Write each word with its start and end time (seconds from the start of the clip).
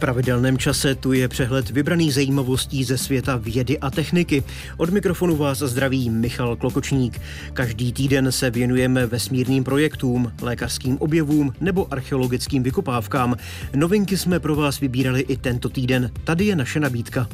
pravidelném 0.00 0.58
čase 0.58 0.94
tu 0.94 1.12
je 1.12 1.28
přehled 1.28 1.70
vybraných 1.70 2.14
zajímavostí 2.14 2.84
ze 2.84 2.98
světa 2.98 3.36
vědy 3.36 3.78
a 3.78 3.90
techniky. 3.90 4.42
Od 4.76 4.90
mikrofonu 4.90 5.36
vás 5.36 5.58
zdraví 5.58 6.10
Michal 6.10 6.56
Klokočník. 6.56 7.20
Každý 7.52 7.92
týden 7.92 8.32
se 8.32 8.50
věnujeme 8.50 9.06
vesmírným 9.06 9.64
projektům, 9.64 10.32
lékařským 10.42 10.98
objevům 10.98 11.52
nebo 11.60 11.92
archeologickým 11.92 12.62
vykopávkám. 12.62 13.36
Novinky 13.74 14.16
jsme 14.16 14.40
pro 14.40 14.56
vás 14.56 14.80
vybírali 14.80 15.20
i 15.20 15.36
tento 15.36 15.68
týden. 15.68 16.10
Tady 16.24 16.44
je 16.44 16.56
naše 16.56 16.80
nabídka. 16.80 17.28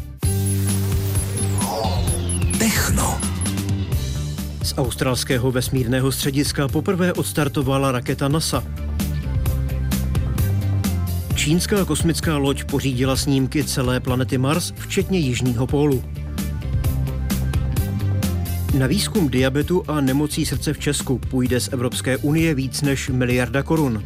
Techno. 2.58 3.20
Z 4.62 4.74
australského 4.78 5.52
vesmírného 5.52 6.12
střediska 6.12 6.68
poprvé 6.68 7.12
odstartovala 7.12 7.92
raketa 7.92 8.28
NASA. 8.28 8.85
Čínská 11.46 11.84
kosmická 11.84 12.36
loď 12.36 12.64
pořídila 12.64 13.16
snímky 13.16 13.64
celé 13.64 14.00
planety 14.00 14.38
Mars, 14.38 14.72
včetně 14.76 15.18
Jižního 15.18 15.66
pólu. 15.66 16.04
Na 18.78 18.86
výzkum 18.86 19.28
diabetu 19.28 19.82
a 19.88 20.00
nemocí 20.00 20.46
srdce 20.46 20.72
v 20.72 20.78
Česku 20.78 21.18
půjde 21.18 21.60
z 21.60 21.68
Evropské 21.72 22.16
unie 22.16 22.54
víc 22.54 22.82
než 22.82 23.08
miliarda 23.08 23.62
korun. 23.62 24.04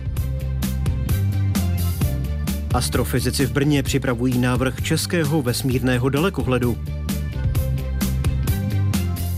Astrofyzici 2.74 3.46
v 3.46 3.52
Brně 3.52 3.82
připravují 3.82 4.38
návrh 4.38 4.82
českého 4.82 5.42
vesmírného 5.42 6.08
dalekohledu. 6.08 6.78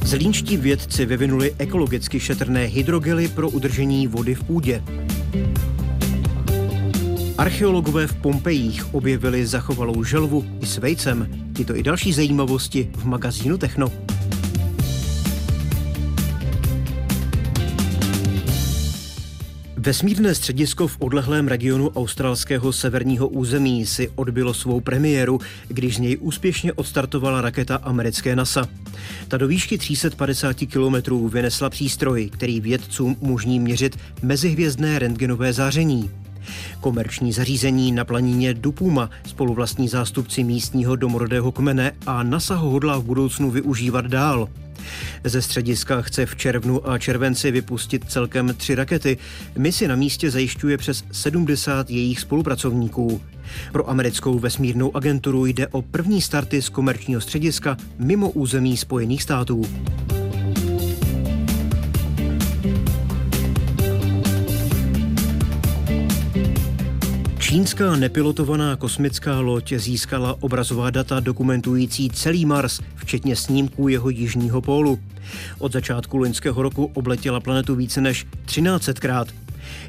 Zlínští 0.04 0.56
vědci 0.56 1.06
vyvinuli 1.06 1.54
ekologicky 1.58 2.20
šetrné 2.20 2.64
hydrogely 2.64 3.28
pro 3.28 3.50
udržení 3.50 4.06
vody 4.06 4.34
v 4.34 4.44
půdě. 4.44 4.82
Archeologové 7.38 8.06
v 8.06 8.14
Pompejích 8.14 8.94
objevili 8.94 9.46
zachovalou 9.46 10.04
želvu 10.04 10.44
i 10.60 10.66
s 10.66 10.78
vejcem. 10.78 11.28
Tyto 11.56 11.76
i 11.76 11.82
další 11.82 12.12
zajímavosti 12.12 12.90
v 12.94 13.04
magazínu 13.04 13.58
Techno. 13.58 13.92
Vesmírné 19.76 20.34
středisko 20.34 20.86
v 20.86 20.96
odlehlém 20.98 21.48
regionu 21.48 21.90
australského 21.90 22.72
severního 22.72 23.28
území 23.28 23.86
si 23.86 24.08
odbylo 24.14 24.54
svou 24.54 24.80
premiéru, 24.80 25.40
když 25.68 25.96
z 25.96 25.98
něj 25.98 26.16
úspěšně 26.20 26.72
odstartovala 26.72 27.40
raketa 27.40 27.76
americké 27.76 28.36
NASA. 28.36 28.68
Ta 29.28 29.36
do 29.36 29.48
výšky 29.48 29.78
350 29.78 30.56
kilometrů 30.56 31.28
vynesla 31.28 31.70
přístroj, 31.70 32.30
který 32.32 32.60
vědcům 32.60 33.16
umožní 33.20 33.60
měřit 33.60 33.98
mezihvězdné 34.22 34.98
rentgenové 34.98 35.52
záření. 35.52 36.21
Komerční 36.80 37.32
zařízení 37.32 37.92
na 37.92 38.04
planině 38.04 38.54
Dupuma 38.54 39.10
spoluvlastní 39.26 39.88
zástupci 39.88 40.44
místního 40.44 40.96
domorodého 40.96 41.52
kmene 41.52 41.92
a 42.06 42.22
NASA 42.22 42.54
ho 42.54 42.70
hodlá 42.70 42.98
v 42.98 43.04
budoucnu 43.04 43.50
využívat 43.50 44.06
dál. 44.06 44.48
Ze 45.24 45.42
střediska 45.42 46.02
chce 46.02 46.26
v 46.26 46.36
červnu 46.36 46.90
a 46.90 46.98
červenci 46.98 47.50
vypustit 47.50 48.04
celkem 48.08 48.54
tři 48.56 48.74
rakety. 48.74 49.18
Misi 49.58 49.88
na 49.88 49.96
místě 49.96 50.30
zajišťuje 50.30 50.78
přes 50.78 51.04
70 51.12 51.90
jejich 51.90 52.20
spolupracovníků. 52.20 53.20
Pro 53.72 53.90
americkou 53.90 54.38
vesmírnou 54.38 54.96
agenturu 54.96 55.46
jde 55.46 55.68
o 55.68 55.82
první 55.82 56.20
starty 56.20 56.62
z 56.62 56.68
komerčního 56.68 57.20
střediska 57.20 57.76
mimo 57.98 58.30
území 58.30 58.76
Spojených 58.76 59.22
států. 59.22 59.64
Čínská 67.52 67.96
nepilotovaná 67.96 68.76
kosmická 68.76 69.40
loď 69.40 69.72
získala 69.76 70.36
obrazová 70.40 70.90
data 70.90 71.20
dokumentující 71.20 72.10
celý 72.10 72.46
Mars, 72.46 72.80
včetně 72.96 73.36
snímků 73.36 73.88
jeho 73.88 74.10
jižního 74.10 74.60
pólu. 74.60 74.98
Od 75.58 75.72
začátku 75.72 76.16
loňského 76.16 76.62
roku 76.62 76.90
obletěla 76.94 77.40
planetu 77.40 77.74
více 77.74 78.00
než 78.00 78.26
1300krát. 78.46 79.26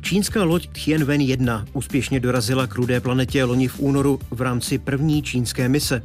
Čínská 0.02 0.44
loď 0.44 0.70
Tianwen-1 0.70 1.66
úspěšně 1.74 2.20
dorazila 2.20 2.68
k 2.68 2.76
rudé 2.76 3.00
planetě 3.00 3.44
loni 3.44 3.68
v 3.68 3.80
únoru 3.80 4.20
v 4.32 4.42
rámci 4.42 4.78
první 4.78 5.22
čínské 5.22 5.70
mise. 5.70 6.02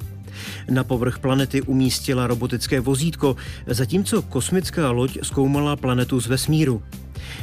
Na 0.71 0.84
povrch 0.84 1.19
planety 1.19 1.62
umístila 1.62 2.26
robotické 2.26 2.81
vozítko, 2.81 3.37
zatímco 3.66 4.22
kosmická 4.22 4.91
loď 4.91 5.19
zkoumala 5.22 5.76
planetu 5.76 6.21
z 6.21 6.26
vesmíru. 6.26 6.82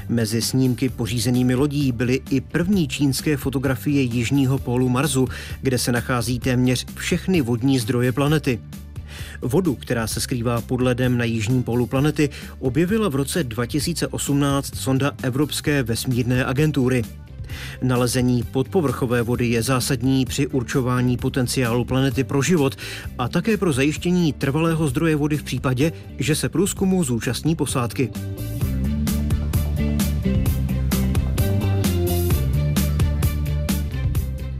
Mezi 0.09 0.41
snímky 0.41 0.89
pořízenými 0.89 1.55
lodí 1.55 1.91
byly 1.91 2.21
i 2.29 2.41
první 2.41 2.87
čínské 2.87 3.37
fotografie 3.37 4.01
jižního 4.01 4.57
pólu 4.57 4.89
Marsu, 4.89 5.27
kde 5.61 5.77
se 5.77 5.91
nachází 5.91 6.39
téměř 6.39 6.85
všechny 6.95 7.41
vodní 7.41 7.79
zdroje 7.79 8.11
planety. 8.11 8.59
Vodu, 9.41 9.75
která 9.75 10.07
se 10.07 10.21
skrývá 10.21 10.61
pod 10.61 10.81
ledem 10.81 11.17
na 11.17 11.23
jižním 11.23 11.63
pólu 11.63 11.85
planety, 11.85 12.29
objevila 12.59 13.09
v 13.09 13.15
roce 13.15 13.43
2018 13.43 14.75
sonda 14.75 15.11
Evropské 15.23 15.83
vesmírné 15.83 16.45
agentury. 16.45 17.03
Nalezení 17.81 18.43
podpovrchové 18.43 19.21
vody 19.21 19.47
je 19.47 19.63
zásadní 19.63 20.25
při 20.25 20.47
určování 20.47 21.17
potenciálu 21.17 21.85
planety 21.85 22.23
pro 22.23 22.41
život 22.41 22.75
a 23.17 23.27
také 23.27 23.57
pro 23.57 23.73
zajištění 23.73 24.33
trvalého 24.33 24.87
zdroje 24.87 25.15
vody 25.15 25.37
v 25.37 25.43
případě, 25.43 25.91
že 26.19 26.35
se 26.35 26.49
průzkumu 26.49 27.03
zúčastní 27.03 27.55
posádky. 27.55 28.09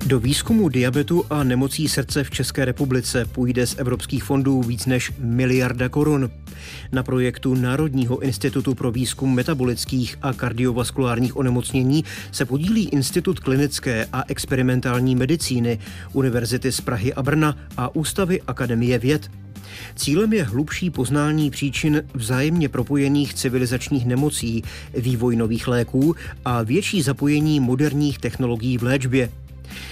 Do 0.05 0.19
výzkumu 0.19 0.69
diabetu 0.69 1.25
a 1.29 1.43
nemocí 1.43 1.87
srdce 1.87 2.23
v 2.23 2.29
České 2.29 2.65
republice 2.65 3.25
půjde 3.25 3.67
z 3.67 3.75
evropských 3.77 4.23
fondů 4.23 4.61
víc 4.61 4.85
než 4.85 5.11
miliarda 5.19 5.89
korun. 5.89 6.29
Na 6.91 7.03
projektu 7.03 7.55
Národního 7.55 8.19
institutu 8.19 8.75
pro 8.75 8.91
výzkum 8.91 9.35
metabolických 9.35 10.17
a 10.21 10.33
kardiovaskulárních 10.33 11.37
onemocnění 11.37 12.03
se 12.31 12.45
podílí 12.45 12.89
Institut 12.89 13.39
klinické 13.39 14.07
a 14.13 14.23
experimentální 14.27 15.15
medicíny, 15.15 15.79
Univerzity 16.13 16.71
z 16.71 16.81
Prahy 16.81 17.13
a 17.13 17.23
Brna 17.23 17.57
a 17.77 17.95
Ústavy 17.95 18.41
Akademie 18.41 18.99
věd. 18.99 19.31
Cílem 19.95 20.33
je 20.33 20.43
hlubší 20.43 20.89
poznání 20.89 21.49
příčin 21.49 22.03
vzájemně 22.13 22.69
propojených 22.69 23.33
civilizačních 23.33 24.05
nemocí, 24.05 24.63
vývoj 24.97 25.35
nových 25.35 25.67
léků 25.67 26.15
a 26.45 26.63
větší 26.63 27.01
zapojení 27.01 27.59
moderních 27.59 28.19
technologií 28.19 28.77
v 28.77 28.83
léčbě. 28.83 29.29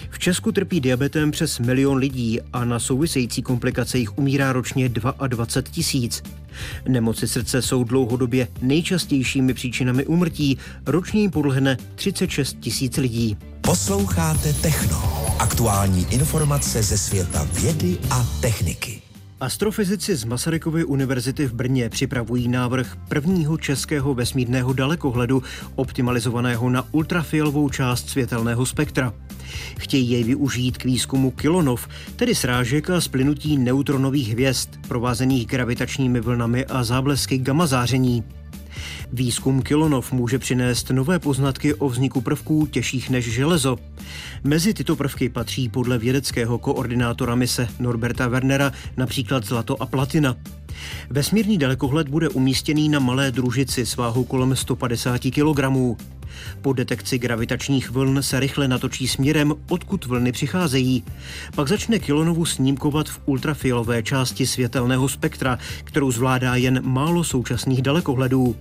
V 0.10 0.20
Česku 0.20 0.52
trpí 0.52 0.82
diabetem 0.82 1.32
přes 1.32 1.60
milion 1.60 1.98
lidí 1.98 2.40
a 2.54 2.66
na 2.66 2.80
související 2.80 3.42
komplikace 3.42 3.98
jich 3.98 4.18
umírá 4.18 4.54
ročně 4.54 4.90
22 4.90 5.72
tisíc. 5.72 6.24
Nemoci 6.88 7.28
srdce 7.28 7.62
jsou 7.62 7.84
dlouhodobě 7.84 8.48
nejčastějšími 8.62 9.54
příčinami 9.54 10.06
úmrtí, 10.06 10.58
ročně 10.86 11.22
jim 11.22 11.32
podlehne 11.32 11.78
36 11.96 12.58
tisíc 12.60 12.98
lidí. 12.98 13.38
Posloucháte 13.62 14.54
Techno. 14.54 15.24
Aktuální 15.40 16.08
informace 16.10 16.84
ze 16.84 16.98
světa 16.98 17.48
vědy 17.54 17.98
a 18.10 18.28
techniky. 18.42 19.02
Astrofyzici 19.40 20.16
z 20.16 20.24
Masarykovy 20.24 20.84
univerzity 20.84 21.46
v 21.46 21.54
Brně 21.54 21.90
připravují 21.90 22.48
návrh 22.48 22.96
prvního 23.10 23.58
českého 23.58 24.14
vesmírného 24.14 24.74
dalekohledu, 24.74 25.44
optimalizovaného 25.76 26.70
na 26.70 26.86
ultrafialovou 26.92 27.70
část 27.70 28.10
světelného 28.10 28.66
spektra. 28.66 29.14
Chtějí 29.80 30.12
jej 30.12 30.24
využít 30.24 30.78
k 30.78 30.86
výzkumu 30.86 31.31
kilonov, 31.31 31.88
tedy 32.16 32.36
srážek 32.36 32.90
a 32.90 33.02
splynutí 33.02 33.58
neutronových 33.58 34.31
hvězd, 34.31 34.69
provázených 34.88 35.47
gravitačními 35.47 36.19
vlnami 36.19 36.66
a 36.66 36.84
záblesky 36.84 37.38
gamma 37.38 37.68
záření. 37.68 38.24
Výzkum 39.13 39.62
kilonov 39.62 40.12
může 40.12 40.40
přinést 40.40 40.90
nové 40.90 41.19
poznatky 41.19 41.74
o 41.74 41.90
vzniku 41.90 42.22
prvků 42.22 42.66
těžších 42.66 43.09
než 43.09 43.31
železo. 43.31 43.78
Mezi 44.44 44.74
tyto 44.74 44.95
prvky 44.95 45.30
patří 45.30 45.69
podle 45.69 45.98
vědeckého 45.98 46.57
koordinátora 46.57 47.36
mise 47.36 47.68
Norberta 47.80 48.28
Wernera 48.28 48.72
například 48.98 49.45
zlato 49.45 49.81
a 49.81 49.86
platina. 49.86 50.36
Vesmírný 51.10 51.57
dalekohled 51.57 52.10
bude 52.10 52.30
umístěný 52.30 52.89
na 52.89 53.00
malé 53.00 53.31
družici 53.31 53.86
s 53.86 53.95
váhou 53.95 54.24
kolem 54.24 54.56
150 54.56 55.22
kg. 55.22 55.60
Po 56.62 56.74
detekci 56.74 57.19
gravitačních 57.19 57.91
vln 57.91 58.24
se 58.24 58.39
rychle 58.39 58.68
natočí 58.68 59.07
směrem, 59.07 59.53
odkud 59.69 60.06
vlny 60.06 60.31
přicházejí. 60.31 61.03
Pak 61.56 61.68
začne 61.68 62.00
kilonovu 62.00 62.45
snímkovat 62.45 63.09
v 63.09 63.19
ultrafialové 63.25 64.03
části 64.03 64.47
světelného 64.47 65.09
spektra, 65.09 65.59
kterou 65.83 66.12
zvládá 66.12 66.56
jen 66.56 66.81
málo 66.83 67.24
současných 67.24 67.81
dalekohledů. 67.81 68.56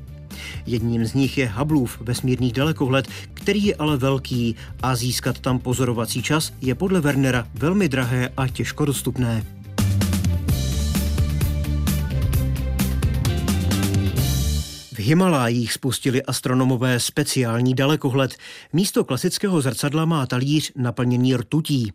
Jedním 0.66 1.04
z 1.04 1.14
nich 1.14 1.38
je 1.38 1.48
Hubbleův 1.48 2.00
vesmírný 2.00 2.52
dalekohled, 2.52 3.08
který 3.34 3.64
je 3.64 3.74
ale 3.74 3.96
velký 3.96 4.56
a 4.82 4.96
získat 4.96 5.38
tam 5.38 5.58
pozorovací 5.58 6.22
čas 6.22 6.52
je 6.60 6.74
podle 6.74 7.00
Wernera 7.00 7.46
velmi 7.54 7.88
drahé 7.88 8.28
a 8.36 8.48
těžko 8.48 8.84
dostupné. 8.84 9.62
Himalájích 15.02 15.72
spustili 15.72 16.22
astronomové 16.22 17.00
speciální 17.00 17.75
dalekohled. 17.75 18.37
Místo 18.72 19.04
klasického 19.04 19.60
zrcadla 19.60 20.04
má 20.04 20.26
talíř 20.26 20.72
naplněný 20.76 21.37
rtutí. 21.37 21.93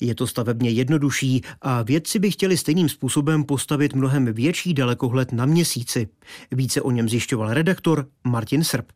Je 0.00 0.14
to 0.14 0.26
stavebně 0.26 0.70
jednodušší 0.70 1.42
a 1.62 1.82
vědci 1.82 2.18
by 2.18 2.30
chtěli 2.30 2.56
stejným 2.56 2.88
způsobem 2.88 3.44
postavit 3.44 3.94
mnohem 3.94 4.32
větší 4.32 4.74
dalekohled 4.74 5.32
na 5.32 5.46
měsíci. 5.46 6.08
Více 6.50 6.82
o 6.82 6.90
něm 6.90 7.08
zjišťoval 7.08 7.54
redaktor 7.54 8.06
Martin 8.24 8.64
Srb. 8.64 8.86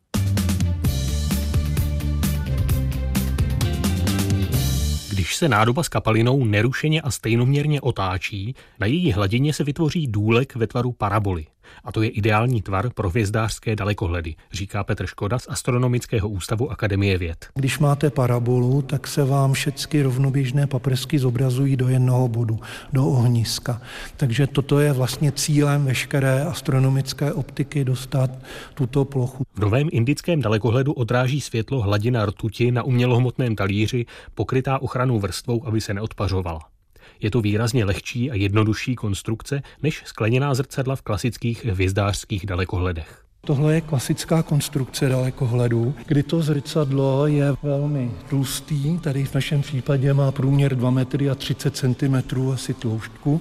Když 5.10 5.36
se 5.36 5.48
nádoba 5.48 5.82
s 5.82 5.88
kapalinou 5.88 6.44
nerušeně 6.44 7.00
a 7.00 7.10
stejnoměrně 7.10 7.80
otáčí, 7.80 8.54
na 8.80 8.86
její 8.86 9.12
hladině 9.12 9.52
se 9.52 9.64
vytvoří 9.64 10.06
důlek 10.06 10.56
ve 10.56 10.66
tvaru 10.66 10.92
paraboly. 10.92 11.46
A 11.84 11.92
to 11.92 12.02
je 12.02 12.08
ideální 12.08 12.62
tvar 12.62 12.90
pro 12.94 13.10
hvězdářské 13.10 13.76
dalekohledy, 13.76 14.34
říká 14.52 14.84
Petr 14.84 15.06
Škoda 15.06 15.38
z 15.38 15.46
Astronomického 15.48 16.28
ústavu 16.28 16.70
Akademie 16.70 17.18
věd. 17.18 17.46
Když 17.54 17.78
máte 17.78 18.10
parabolu, 18.10 18.82
tak 18.82 19.06
se 19.06 19.24
vám 19.24 19.52
všechny 19.52 20.02
rovnoběžné 20.02 20.66
paprsky 20.66 21.18
zobrazují 21.18 21.76
do 21.76 21.88
jednoho 21.88 22.28
bodu, 22.28 22.60
do 22.92 23.06
ohniska. 23.06 23.80
Takže 24.16 24.46
toto 24.46 24.80
je 24.80 24.92
vlastně 24.92 25.32
cílem 25.32 25.84
veškeré 25.84 26.44
astronomické 26.44 27.32
optiky 27.32 27.84
dostat 27.84 28.30
tuto 28.74 29.04
plochu. 29.04 29.44
V 29.54 29.58
novém 29.58 29.88
indickém 29.92 30.40
dalekohledu 30.40 30.92
odráží 30.92 31.40
světlo 31.40 31.82
hladina 31.82 32.26
rtuti 32.26 32.72
na 32.72 32.82
umělohmotném 32.82 33.56
talíři, 33.56 34.06
pokrytá 34.34 34.82
ochranou 34.82 35.20
vrstvou, 35.20 35.66
aby 35.66 35.80
se 35.80 35.94
neodpařovala. 35.94 36.75
Je 37.20 37.30
to 37.30 37.40
výrazně 37.40 37.84
lehčí 37.84 38.30
a 38.30 38.34
jednodušší 38.34 38.94
konstrukce 38.94 39.62
než 39.82 40.02
skleněná 40.06 40.54
zrcadla 40.54 40.96
v 40.96 41.02
klasických 41.02 41.64
hvězdářských 41.64 42.46
dalekohledech. 42.46 43.22
Tohle 43.46 43.74
je 43.74 43.80
klasická 43.80 44.42
konstrukce 44.42 45.08
dalekohledu, 45.08 45.94
kdy 46.06 46.22
to 46.22 46.42
zrcadlo 46.42 47.26
je 47.26 47.54
velmi 47.62 48.10
tlustý, 48.28 48.98
tady 48.98 49.24
v 49.24 49.34
našem 49.34 49.62
případě 49.62 50.14
má 50.14 50.32
průměr 50.32 50.74
2 50.76 50.90
metry 50.90 51.30
a 51.30 51.34
30 51.34 51.76
cm 51.76 52.14
asi 52.52 52.74
tloušťku 52.74 53.40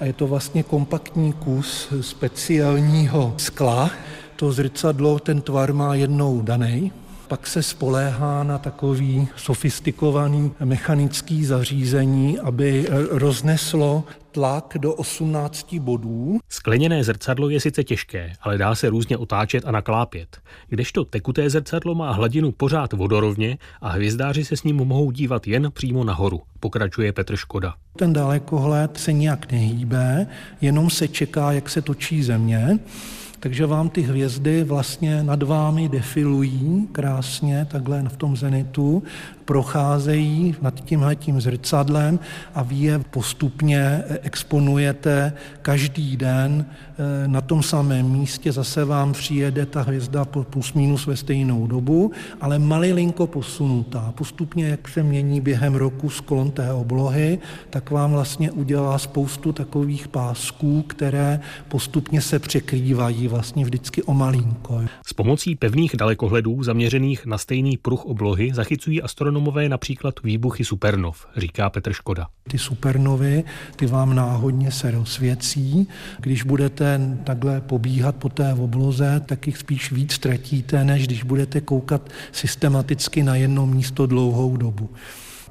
a 0.00 0.04
je 0.04 0.12
to 0.12 0.26
vlastně 0.26 0.62
kompaktní 0.62 1.32
kus 1.32 1.88
speciálního 2.00 3.34
skla. 3.36 3.90
To 4.36 4.52
zrcadlo, 4.52 5.18
ten 5.18 5.40
tvar 5.40 5.72
má 5.72 5.94
jednou 5.94 6.42
daný, 6.42 6.92
pak 7.28 7.46
se 7.46 7.62
spoléhá 7.62 8.42
na 8.44 8.58
takový 8.58 9.28
sofistikovaný 9.36 10.52
mechanický 10.64 11.44
zařízení, 11.44 12.38
aby 12.38 12.86
rozneslo 13.10 14.04
tlak 14.30 14.76
do 14.78 14.94
18 14.94 15.74
bodů. 15.74 16.38
Skleněné 16.48 17.04
zrcadlo 17.04 17.48
je 17.48 17.60
sice 17.60 17.84
těžké, 17.84 18.32
ale 18.40 18.58
dá 18.58 18.74
se 18.74 18.90
různě 18.90 19.16
otáčet 19.16 19.64
a 19.66 19.70
naklápět. 19.70 20.38
Kdežto 20.68 21.04
tekuté 21.04 21.50
zrcadlo 21.50 21.94
má 21.94 22.12
hladinu 22.12 22.52
pořád 22.52 22.92
vodorovně 22.92 23.58
a 23.80 23.88
hvězdáři 23.88 24.44
se 24.44 24.56
s 24.56 24.62
ním 24.62 24.76
mohou 24.76 25.10
dívat 25.10 25.46
jen 25.46 25.70
přímo 25.72 26.04
nahoru, 26.04 26.40
pokračuje 26.60 27.12
Petr 27.12 27.36
Škoda. 27.36 27.74
Ten 27.96 28.12
dalekohled 28.12 28.96
se 28.96 29.12
nijak 29.12 29.52
nehýbe, 29.52 30.26
jenom 30.60 30.90
se 30.90 31.08
čeká, 31.08 31.52
jak 31.52 31.70
se 31.70 31.82
točí 31.82 32.22
země 32.22 32.78
takže 33.44 33.66
vám 33.66 33.88
ty 33.88 34.02
hvězdy 34.02 34.64
vlastně 34.64 35.22
nad 35.22 35.42
vámi 35.42 35.88
defilují 35.88 36.88
krásně 36.92 37.66
takhle 37.70 38.04
v 38.08 38.16
tom 38.16 38.36
zenitu, 38.36 39.02
procházejí 39.44 40.56
nad 40.62 40.80
tímhletím 40.80 41.40
zrcadlem 41.40 42.18
a 42.54 42.62
vy 42.62 42.76
je 42.76 42.98
postupně 42.98 44.04
exponujete 44.22 45.32
každý 45.62 46.16
den 46.16 46.66
eh, 46.66 47.28
na 47.28 47.40
tom 47.40 47.62
samém 47.62 48.10
místě. 48.10 48.52
Zase 48.52 48.84
vám 48.84 49.12
přijede 49.12 49.66
ta 49.66 49.82
hvězda 49.82 50.24
plus 50.24 50.72
minus 50.72 51.06
ve 51.06 51.16
stejnou 51.16 51.66
dobu, 51.66 52.12
ale 52.40 52.58
malilinko 52.58 53.26
posunutá. 53.26 54.12
Postupně, 54.16 54.68
jak 54.68 54.88
se 54.88 55.02
mění 55.02 55.40
během 55.40 55.74
roku 55.74 56.10
sklon 56.10 56.50
té 56.50 56.72
oblohy, 56.72 57.38
tak 57.70 57.90
vám 57.90 58.12
vlastně 58.12 58.50
udělá 58.50 58.98
spoustu 58.98 59.52
takových 59.52 60.08
pásků, 60.08 60.82
které 60.82 61.40
postupně 61.68 62.20
se 62.20 62.38
překrývají 62.38 63.28
vlastně 63.28 63.64
vždycky 63.64 64.02
o 64.02 64.14
malinko. 64.14 64.82
S 65.06 65.12
pomocí 65.12 65.56
pevných 65.56 65.96
dalekohledů 65.96 66.62
zaměřených 66.62 67.26
na 67.26 67.38
stejný 67.38 67.76
pruh 67.76 68.04
oblohy 68.04 68.50
zachycují 68.54 69.02
astronomové 69.34 69.68
například 69.68 70.22
výbuchy 70.22 70.64
supernov, 70.64 71.26
říká 71.36 71.70
Petr 71.70 71.92
Škoda. 71.92 72.26
Ty 72.48 72.58
supernovy, 72.58 73.44
ty 73.76 73.86
vám 73.86 74.14
náhodně 74.14 74.72
se 74.72 74.90
rozsvěcí. 74.90 75.88
Když 76.20 76.42
budete 76.42 77.00
takhle 77.24 77.60
pobíhat 77.60 78.16
po 78.16 78.28
té 78.28 78.54
obloze, 78.54 79.20
tak 79.26 79.46
jich 79.46 79.58
spíš 79.58 79.92
víc 79.92 80.12
ztratíte, 80.12 80.84
než 80.84 81.06
když 81.06 81.22
budete 81.22 81.60
koukat 81.60 82.10
systematicky 82.32 83.22
na 83.22 83.36
jedno 83.36 83.66
místo 83.66 84.06
dlouhou 84.06 84.56
dobu. 84.56 84.90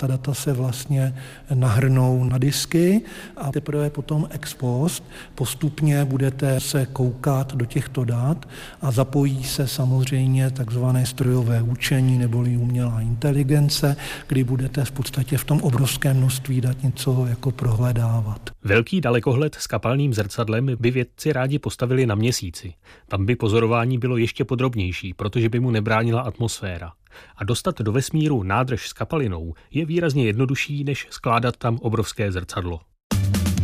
Ta 0.03 0.07
data 0.07 0.33
se 0.33 0.53
vlastně 0.53 1.15
nahrnou 1.53 2.23
na 2.23 2.37
disky 2.37 3.01
a 3.37 3.51
teprve 3.51 3.89
potom 3.89 4.27
ex 4.29 4.53
post 4.53 5.03
postupně 5.35 6.05
budete 6.05 6.59
se 6.59 6.85
koukat 6.85 7.55
do 7.55 7.65
těchto 7.65 8.05
dat 8.05 8.49
a 8.81 8.91
zapojí 8.91 9.43
se 9.43 9.67
samozřejmě 9.67 10.51
takzvané 10.51 11.05
strojové 11.05 11.61
učení 11.61 12.17
neboli 12.17 12.57
umělá 12.57 13.01
inteligence, 13.01 13.95
kdy 14.27 14.43
budete 14.43 14.85
v 14.85 14.91
podstatě 14.91 15.37
v 15.37 15.43
tom 15.43 15.61
obrovském 15.61 16.17
množství 16.17 16.61
dat 16.61 16.83
něco 16.83 17.25
jako 17.29 17.51
prohledávat. 17.51 18.49
Velký 18.63 19.01
dalekohled 19.01 19.55
s 19.55 19.67
kapalným 19.67 20.13
zrcadlem 20.13 20.71
by 20.79 20.91
vědci 20.91 21.33
rádi 21.33 21.59
postavili 21.59 22.05
na 22.05 22.15
měsíci. 22.15 22.73
Tam 23.07 23.25
by 23.25 23.35
pozorování 23.35 23.97
bylo 23.97 24.17
ještě 24.17 24.45
podrobnější, 24.45 25.13
protože 25.13 25.49
by 25.49 25.59
mu 25.59 25.71
nebránila 25.71 26.21
atmosféra. 26.21 26.91
A 27.37 27.43
dostat 27.43 27.81
do 27.81 27.91
vesmíru 27.91 28.43
nádrž 28.43 28.87
s 28.87 28.93
kapalinou 28.93 29.53
je 29.71 29.85
výrazně 29.85 30.25
jednodušší, 30.25 30.83
než 30.83 31.07
skládat 31.09 31.57
tam 31.57 31.77
obrovské 31.81 32.31
zrcadlo. 32.31 32.79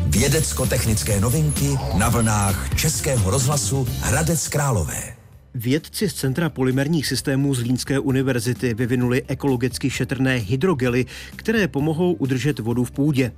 Vědecko-technické 0.08 1.20
novinky 1.20 1.78
na 1.98 2.10
vlnách 2.10 2.80
Českého 2.80 3.32
rozhlasu 3.32 3.88
Hradec 4.02 4.48
Králové. 4.48 5.20
Vědci 5.56 6.10
z 6.10 6.14
Centra 6.14 6.50
polymerních 6.50 7.08
systémů 7.08 7.56
z 7.56 7.60
Línské 7.60 8.00
univerzity 8.00 8.74
vyvinuli 8.74 9.24
ekologicky 9.28 9.90
šetrné 9.90 10.36
hydrogely, 10.36 11.06
které 11.36 11.68
pomohou 11.68 12.14
udržet 12.14 12.60
vodu 12.60 12.84
v 12.84 12.92
půdě. 12.92 13.32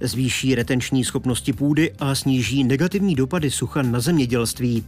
Zvýší 0.00 0.54
retenční 0.54 1.04
schopnosti 1.04 1.52
půdy 1.52 1.92
a 1.98 2.14
sníží 2.14 2.64
negativní 2.64 3.14
dopady 3.14 3.50
sucha 3.50 3.82
na 3.82 4.00
zemědělství. 4.00 4.84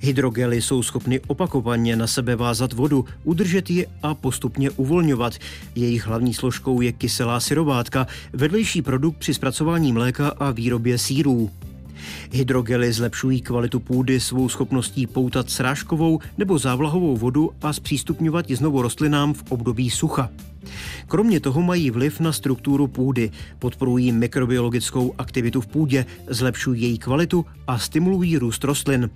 Hydrogely 0.00 0.62
jsou 0.62 0.82
schopny 0.82 1.20
opakovaně 1.26 1.96
na 1.96 2.06
sebe 2.06 2.36
vázat 2.36 2.72
vodu, 2.72 3.04
udržet 3.24 3.70
ji 3.70 3.86
a 4.02 4.14
postupně 4.14 4.70
uvolňovat. 4.70 5.32
Jejich 5.74 6.06
hlavní 6.06 6.34
složkou 6.34 6.80
je 6.80 6.92
kyselá 6.92 7.40
syrovátka, 7.40 8.06
vedlejší 8.32 8.82
produkt 8.82 9.16
při 9.16 9.34
zpracování 9.34 9.92
mléka 9.92 10.28
a 10.28 10.50
výrobě 10.50 10.98
sírů. 10.98 11.50
Hydrogely 12.30 12.92
zlepšují 12.92 13.40
kvalitu 13.40 13.80
půdy 13.80 14.20
svou 14.20 14.48
schopností 14.48 15.06
poutat 15.06 15.50
srážkovou 15.50 16.20
nebo 16.38 16.58
závlahovou 16.58 17.16
vodu 17.16 17.50
a 17.62 17.72
zpřístupňovat 17.72 18.50
ji 18.50 18.56
znovu 18.56 18.82
rostlinám 18.82 19.34
v 19.34 19.44
období 19.48 19.90
sucha. 19.90 20.30
Kromě 21.06 21.40
toho 21.40 21.62
mají 21.62 21.90
vliv 21.90 22.20
na 22.20 22.32
strukturu 22.32 22.86
půdy, 22.86 23.30
podporují 23.58 24.12
mikrobiologickou 24.12 25.14
aktivitu 25.18 25.60
v 25.60 25.66
půdě, 25.66 26.06
zlepšují 26.26 26.82
její 26.82 26.98
kvalitu 26.98 27.46
a 27.66 27.78
stimulují 27.78 28.38
růst 28.38 28.64
rostlin. 28.64 29.10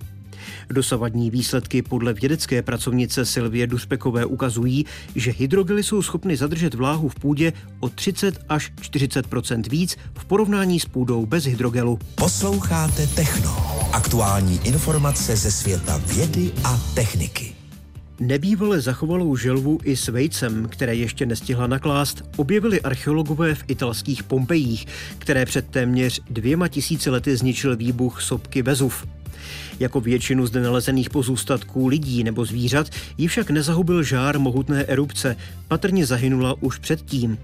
Dosavadní 0.69 1.31
výsledky 1.31 1.81
podle 1.81 2.13
vědecké 2.13 2.61
pracovnice 2.61 3.25
Silvie 3.25 3.67
Duspekové 3.67 4.25
ukazují, 4.25 4.85
že 5.15 5.31
hydrogely 5.31 5.83
jsou 5.83 6.01
schopny 6.01 6.37
zadržet 6.37 6.73
vláhu 6.73 7.09
v 7.09 7.15
půdě 7.15 7.53
o 7.79 7.89
30 7.89 8.39
až 8.49 8.71
40 8.81 9.25
víc 9.69 9.97
v 10.17 10.25
porovnání 10.25 10.79
s 10.79 10.85
půdou 10.85 11.25
bez 11.25 11.45
hydrogelu. 11.45 11.99
Posloucháte 12.15 13.07
Techno. 13.07 13.57
Aktuální 13.93 14.59
informace 14.63 15.35
ze 15.35 15.51
světa 15.51 16.01
vědy 16.07 16.51
a 16.63 16.77
techniky. 16.93 17.58
Nebývale 18.19 18.81
zachovalou 18.81 19.35
želvu 19.35 19.79
i 19.83 19.95
s 19.95 20.07
vejcem, 20.07 20.67
které 20.69 20.95
ještě 20.95 21.25
nestihla 21.25 21.67
naklást, 21.67 22.23
objevili 22.37 22.81
archeologové 22.81 23.55
v 23.55 23.63
italských 23.67 24.23
Pompejích, 24.23 24.87
které 25.17 25.45
před 25.45 25.67
téměř 25.67 26.21
dvěma 26.29 26.67
tisíci 26.67 27.09
lety 27.09 27.37
zničil 27.37 27.75
výbuch 27.75 28.21
sopky 28.21 28.61
Vezuv. 28.61 29.07
Jako 29.79 30.01
většinu 30.01 30.45
zde 30.47 30.61
nalezených 30.61 31.09
pozůstatků 31.09 31.87
lidí 31.87 32.23
nebo 32.23 32.45
zvířat 32.45 32.89
ji 33.17 33.27
však 33.27 33.49
nezahubil 33.49 34.03
žár 34.03 34.39
mohutné 34.39 34.83
erupce, 34.83 35.35
patrně 35.67 36.05
zahynula 36.05 36.55
už 36.59 36.77
předtím. 36.77 37.37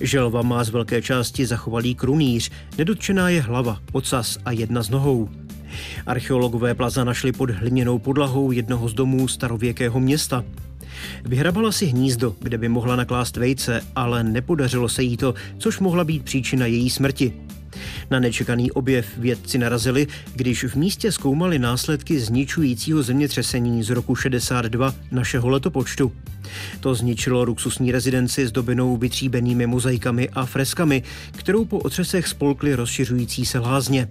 Želva 0.00 0.42
má 0.42 0.64
z 0.64 0.68
velké 0.68 1.02
části 1.02 1.46
zachovalý 1.46 1.94
krunýř, 1.94 2.50
nedotčená 2.78 3.28
je 3.28 3.40
hlava, 3.40 3.78
ocas 3.92 4.38
a 4.44 4.52
jedna 4.52 4.82
z 4.82 4.90
nohou. 4.90 5.28
Archeologové 6.06 6.74
plaza 6.74 7.04
našli 7.04 7.32
pod 7.32 7.50
hliněnou 7.50 7.98
podlahou 7.98 8.52
jednoho 8.52 8.88
z 8.88 8.94
domů 8.94 9.28
starověkého 9.28 10.00
města. 10.00 10.44
Vyhrabala 11.24 11.72
si 11.72 11.86
hnízdo, 11.86 12.36
kde 12.40 12.58
by 12.58 12.68
mohla 12.68 12.96
naklást 12.96 13.36
vejce, 13.36 13.80
ale 13.96 14.24
nepodařilo 14.24 14.88
se 14.88 15.02
jí 15.02 15.16
to, 15.16 15.34
což 15.58 15.78
mohla 15.78 16.04
být 16.04 16.22
příčina 16.22 16.66
její 16.66 16.90
smrti. 16.90 17.32
Na 18.10 18.20
nečekaný 18.20 18.70
objev 18.70 19.06
vědci 19.18 19.58
narazili, 19.58 20.06
když 20.34 20.64
v 20.64 20.74
místě 20.74 21.12
zkoumali 21.12 21.58
následky 21.58 22.20
zničujícího 22.20 23.02
zemětřesení 23.02 23.82
z 23.82 23.90
roku 23.90 24.16
62 24.16 24.94
našeho 25.10 25.48
letopočtu. 25.48 26.12
To 26.80 26.94
zničilo 26.94 27.44
luxusní 27.44 27.92
rezidenci 27.92 28.46
s 28.46 28.52
dobinou 28.52 28.96
vytříbenými 28.96 29.66
mozaikami 29.66 30.28
a 30.28 30.46
freskami, 30.46 31.02
kterou 31.36 31.64
po 31.64 31.78
otřesech 31.78 32.28
spolkly 32.28 32.74
rozšiřující 32.74 33.46
se 33.46 33.58
lázně. 33.58 34.08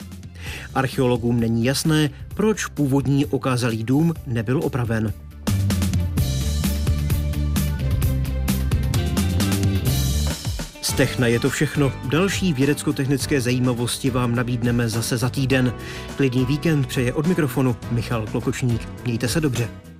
Archeologům 0.75 1.39
není 1.39 1.65
jasné, 1.65 2.09
proč 2.35 2.65
původní 2.65 3.25
okázalý 3.25 3.83
dům 3.83 4.13
nebyl 4.27 4.59
opraven. 4.63 5.13
Z 10.91 10.93
Techna 10.93 11.27
je 11.27 11.39
to 11.39 11.49
všechno. 11.49 11.91
Další 12.05 12.53
vědecko-technické 12.53 13.41
zajímavosti 13.41 14.09
vám 14.09 14.35
nabídneme 14.35 14.89
zase 14.89 15.17
za 15.17 15.29
týden. 15.29 15.73
Klidný 16.17 16.45
víkend 16.45 16.87
přeje 16.87 17.13
od 17.13 17.27
mikrofonu 17.27 17.75
Michal 17.91 18.27
Klokočník. 18.27 18.89
Mějte 19.05 19.27
se 19.27 19.41
dobře. 19.41 19.90